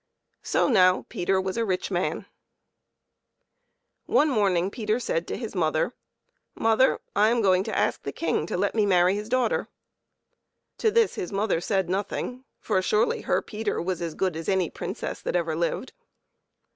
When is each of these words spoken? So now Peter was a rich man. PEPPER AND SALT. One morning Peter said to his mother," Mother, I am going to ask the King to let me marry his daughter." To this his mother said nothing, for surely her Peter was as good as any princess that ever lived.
So 0.41 0.67
now 0.67 1.05
Peter 1.09 1.39
was 1.39 1.57
a 1.57 1.63
rich 1.63 1.91
man. 1.91 2.21
PEPPER 2.21 2.25
AND 3.37 4.07
SALT. 4.07 4.15
One 4.15 4.29
morning 4.31 4.71
Peter 4.71 4.99
said 4.99 5.27
to 5.27 5.37
his 5.37 5.53
mother," 5.53 5.93
Mother, 6.55 6.97
I 7.15 7.29
am 7.29 7.43
going 7.43 7.63
to 7.65 7.77
ask 7.77 8.01
the 8.01 8.11
King 8.11 8.47
to 8.47 8.57
let 8.57 8.73
me 8.73 8.87
marry 8.87 9.13
his 9.13 9.29
daughter." 9.29 9.67
To 10.79 10.89
this 10.89 11.13
his 11.13 11.31
mother 11.31 11.61
said 11.61 11.87
nothing, 11.87 12.45
for 12.57 12.81
surely 12.81 13.21
her 13.21 13.43
Peter 13.43 13.79
was 13.79 14.01
as 14.01 14.15
good 14.15 14.35
as 14.35 14.49
any 14.49 14.71
princess 14.71 15.21
that 15.21 15.35
ever 15.35 15.55
lived. 15.55 15.93